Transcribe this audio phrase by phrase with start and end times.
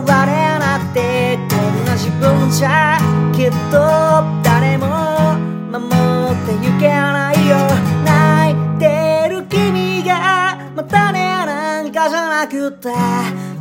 [0.00, 2.98] 我なってこんな自分じゃ
[3.32, 3.78] きっと
[4.42, 4.86] 誰も
[5.70, 5.86] 守
[6.34, 7.56] ってゆけないよ
[8.04, 12.88] 泣いてる君がまたねなんかじゃなくて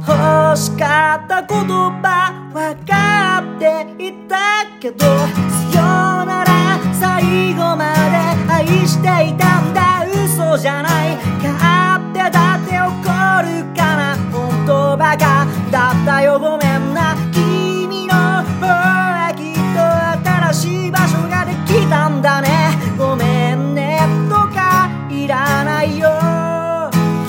[0.07, 5.17] 欲しかった言葉分かっていたけどさ
[5.73, 10.05] よなら最後まで愛していたんだ。
[10.05, 11.17] 嘘じゃない。
[11.41, 12.87] 勝手だって怒
[13.41, 15.17] るから本当バ
[15.71, 17.15] だったよごめんな。
[17.33, 18.67] 君の方
[19.29, 19.79] へきっと
[20.29, 22.77] 新しい場所ができたんだね。
[22.97, 23.99] ごめんね。
[24.29, 26.09] とかいらないよ。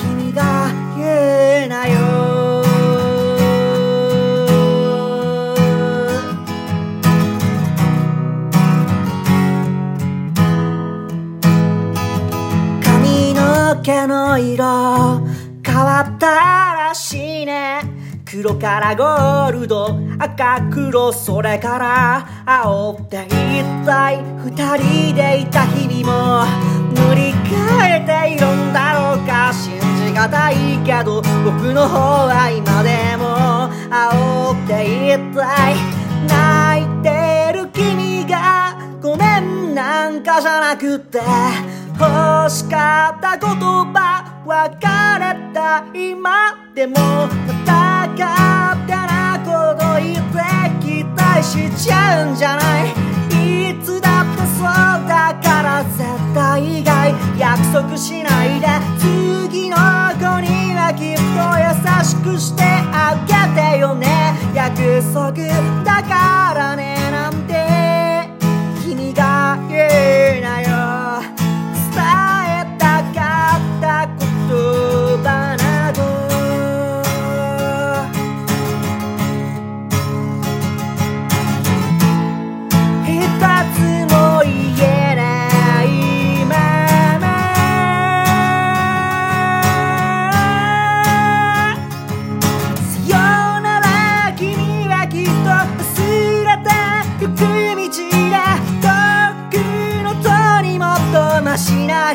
[0.01, 2.63] 君が言うなよ。
[12.81, 15.21] 髪の毛の色
[15.61, 16.27] 変わった
[16.87, 17.88] らしいね。
[18.31, 19.97] 黒からゴールド。
[20.19, 26.45] 赤黒それから青って一体二人でいた日々も。
[26.93, 27.49] 塗り替
[27.81, 29.51] えているんだろうか。
[29.51, 33.67] 信じがたいけど僕の方は今でも。
[33.91, 35.75] 青って一体
[36.27, 41.19] 泣いてる君がごめんなんかじゃなくて。
[41.99, 44.87] 欲しかった言葉別
[45.19, 46.95] れた今でも。
[46.95, 47.27] ま
[47.65, 50.39] た勝手なこと言って
[50.85, 52.89] 期待しちゃうんじゃない？
[53.71, 54.65] いつだってそう
[55.07, 56.03] だから絶
[56.33, 58.67] 対以外約束しないで
[58.99, 61.21] 次の子にはきっと
[61.59, 63.33] 優しくしてあげ
[63.73, 64.35] てよね。
[64.53, 65.31] 約束
[65.83, 66.48] だから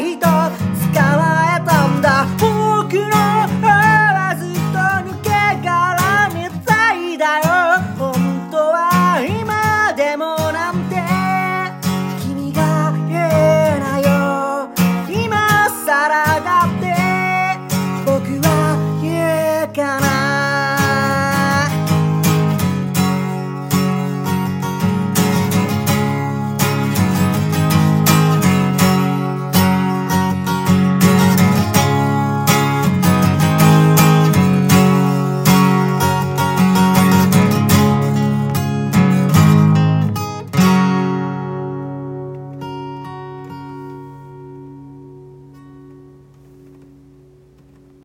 [0.00, 0.33] く